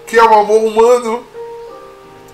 [0.09, 1.25] Que é o amor humano.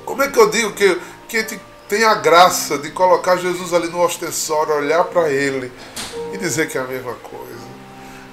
[0.06, 0.98] Como é que eu digo que,
[1.28, 1.60] que
[1.90, 5.72] tem a graça de colocar Jesus ali no ostensório, olhar para ele
[6.34, 7.66] e dizer que é a mesma coisa.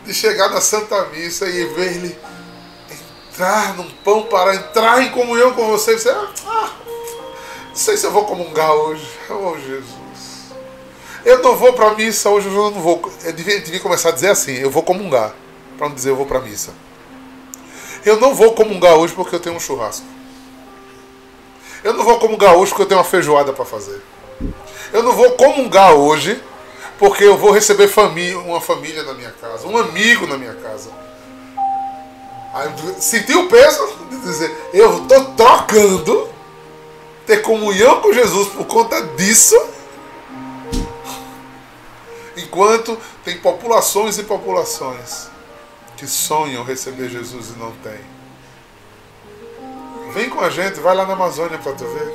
[0.04, 2.18] De chegar na Santa Missa e ver ele
[3.32, 5.98] entrar num pão para entrar em comunhão com você.
[5.98, 6.70] Você, ah,
[7.68, 9.08] não sei se eu vou comungar hoje.
[9.28, 10.52] Oh, Jesus.
[11.24, 13.10] Eu não vou para a missa hoje, eu não vou.
[13.24, 15.34] Eu devia, devia começar a dizer assim: eu vou comungar,
[15.78, 16.72] para não dizer eu vou para a missa.
[18.04, 20.06] Eu não vou comungar hoje porque eu tenho um churrasco.
[21.84, 24.02] Eu não vou comungar hoje porque eu tenho uma feijoada para fazer.
[24.92, 26.42] Eu não vou comungar hoje
[26.98, 30.90] porque eu vou receber família, uma família na minha casa, um amigo na minha casa.
[32.98, 36.28] Senti o peso de dizer, eu estou trocando
[37.26, 39.60] ter comunhão com Jesus por conta disso,
[42.36, 45.30] enquanto tem populações e populações
[46.02, 48.00] que sonham receber Jesus e não têm.
[50.12, 52.12] Vem com a gente, vai lá na Amazônia para tu ver.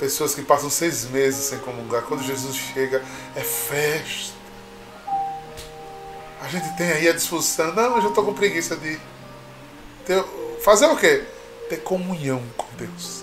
[0.00, 2.00] Pessoas que passam seis meses sem comungar.
[2.04, 4.34] Quando Jesus chega, é festa.
[6.40, 7.74] A gente tem aí a disposição.
[7.74, 8.98] Não, eu já estou com preguiça de
[10.06, 10.24] ter,
[10.64, 11.24] fazer o quê?
[11.68, 13.22] Ter comunhão com Deus.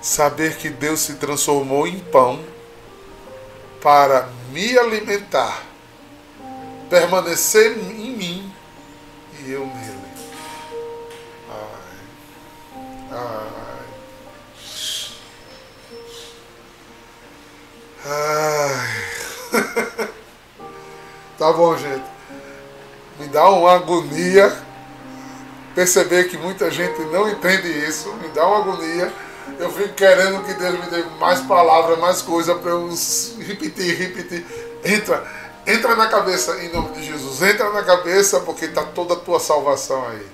[0.00, 2.51] Saber que Deus se transformou em pão
[3.82, 5.60] para me alimentar
[6.88, 8.54] permanecer em mim
[9.40, 10.00] e eu nele.
[11.50, 11.98] Ai,
[13.10, 13.48] ai,
[18.04, 20.08] ai.
[21.38, 22.04] tá bom, gente.
[23.18, 24.56] Me dá uma agonia
[25.74, 28.12] perceber que muita gente não entende isso.
[28.14, 29.12] Me dá uma agonia.
[29.62, 32.88] Eu fico querendo que Deus me dê mais palavras, mais coisa para eu
[33.38, 34.44] repetir, repetir.
[34.84, 35.24] Entra
[35.66, 37.40] Entra na cabeça em nome de Jesus.
[37.42, 40.26] Entra na cabeça porque está toda a tua salvação aí.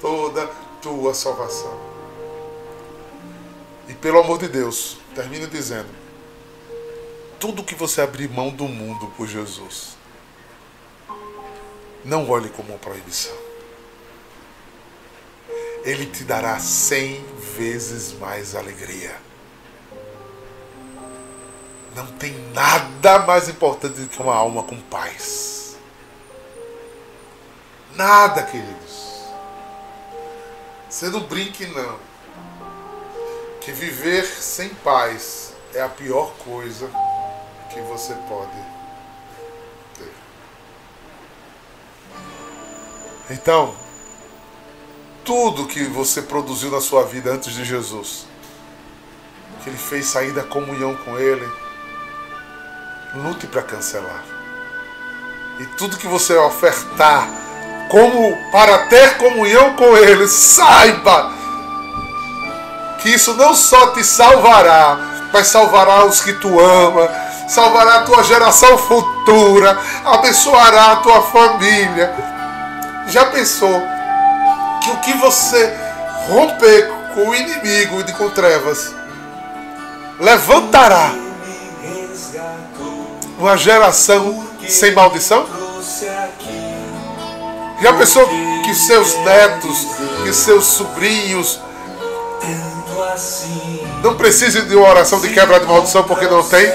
[0.00, 0.46] Toda
[0.82, 1.78] tua salvação.
[3.88, 5.88] E pelo amor de Deus, termino dizendo:
[7.38, 9.96] tudo que você abrir mão do mundo por Jesus,
[12.04, 13.36] não olhe como uma proibição.
[15.84, 17.24] Ele te dará cem
[17.56, 19.14] vezes mais alegria.
[21.94, 25.76] Não tem nada mais importante do que uma alma com paz.
[27.94, 29.24] Nada, queridos.
[30.88, 31.98] Você não brinque, não.
[33.60, 36.90] Que viver sem paz é a pior coisa
[37.72, 38.56] que você pode
[39.94, 40.12] ter.
[43.30, 43.76] Então,
[45.24, 48.26] tudo que você produziu na sua vida antes de Jesus,
[49.62, 51.48] que ele fez sair da comunhão com ele,
[53.14, 54.24] lute para cancelar.
[55.58, 57.28] E tudo que você ofertar
[57.90, 61.32] como para ter comunhão com Ele, saiba
[63.02, 64.96] que isso não só te salvará,
[65.32, 67.10] mas salvará os que tu ama,
[67.48, 72.14] salvará a tua geração futura, abençoará a tua família.
[73.08, 73.82] Já pensou
[74.90, 75.74] o que você
[76.28, 78.94] romper com o inimigo e com trevas
[80.18, 81.12] levantará
[83.38, 85.46] uma geração sem maldição?
[87.80, 88.28] Já pensou
[88.64, 89.86] que seus netos,
[90.22, 91.58] que seus sobrinhos
[94.02, 96.70] não precisem de uma oração de quebra de maldição porque não tem?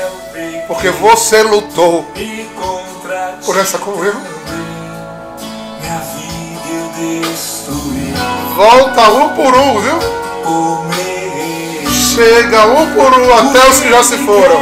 [0.67, 2.05] Porque você lutou
[3.45, 4.34] por essa comunhão.
[8.55, 9.99] Volta um por um, viu?
[11.91, 14.61] Chega um por um até os que já se foram.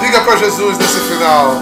[0.00, 1.56] Diga para Jesus nesse final.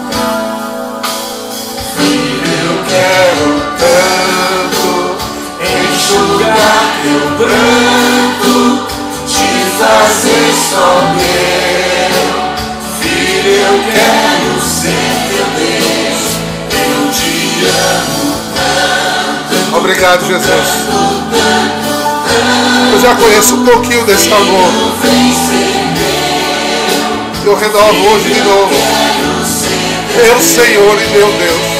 [1.99, 5.17] Eu quero tanto
[5.61, 8.87] enxugar teu pranto,
[9.27, 12.23] te fazer só meu.
[13.01, 15.12] Filho, eu quero ser
[19.75, 20.53] Obrigado, Jesus.
[22.93, 24.71] Eu já conheço um pouquinho desse amor.
[27.45, 28.73] Eu renovo hoje de novo.
[30.15, 31.73] Meu Senhor e meu Deus.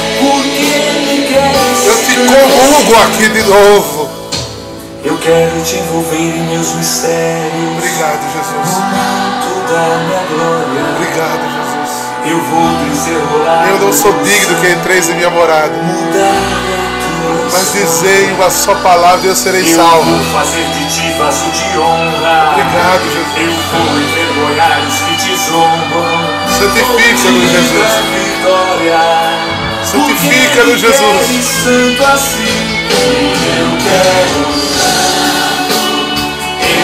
[1.86, 4.10] Eu te comungo aqui de novo.
[5.04, 7.78] Eu quero te envolver em meus mistérios.
[7.78, 8.76] Obrigado, Jesus.
[10.96, 11.53] Obrigado, Jesus.
[12.26, 13.66] Eu vou desenrolar.
[13.68, 15.74] Eu não sou digno que entreis em minha morada.
[17.52, 20.10] Mas dizei uma só palavra e eu serei Eu salvo.
[20.10, 22.50] vou fazer de ti vaso de honra.
[22.52, 23.64] Obrigado, Eu Jesus.
[23.72, 26.04] vou envergonhar os que te zombam.
[26.58, 27.90] Santifica-nos, Jesus.
[29.84, 31.44] Santifica-nos, Jesus.
[31.62, 32.64] santo assim.
[33.58, 34.40] Eu quero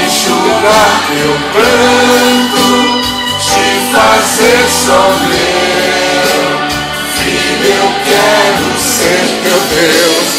[0.06, 2.49] enxugar teu pranto,
[4.00, 6.56] fazer só meu.
[7.16, 10.30] Filho, eu quero ser teu Deus.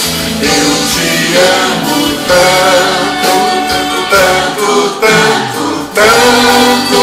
[0.42, 3.36] Eu te amo tanto,
[4.10, 7.02] tanto, tanto, tanto.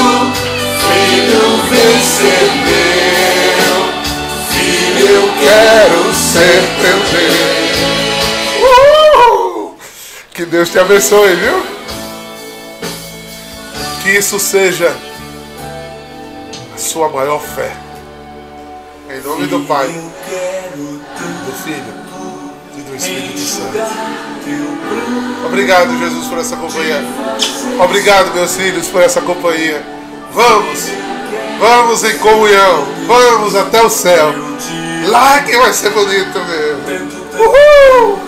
[0.88, 3.76] Filho, vem ser meu.
[4.50, 7.38] Filho, eu quero ser teu Deus.
[10.34, 11.66] Que Deus te abençoe, viu?
[14.02, 15.07] Que isso seja
[16.99, 17.70] sua maior fé.
[19.09, 21.94] Em nome do Pai, do Filho
[22.76, 23.78] e do Espírito Santo.
[25.46, 27.01] Obrigado, Jesus, por essa companhia.
[27.80, 29.80] Obrigado, meus filhos, por essa companhia.
[30.32, 30.88] Vamos,
[31.61, 32.84] vamos em comunhão.
[33.07, 34.34] Vamos até o céu.
[35.07, 37.12] Lá que vai ser bonito mesmo.
[37.38, 38.18] Uhul!